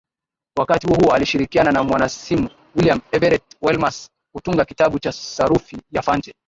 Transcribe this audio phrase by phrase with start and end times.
[0.59, 6.33] Wakati huohuo alishirikiana na mwanaisimu William Everett Welmers kutunga kitabu cha sarufi ya Fante